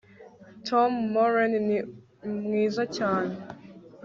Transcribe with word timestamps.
tom, 0.67 0.91
maureen 1.13 1.53
ni 1.67 1.77
mwiza 2.45 2.83
cyane 2.97 3.33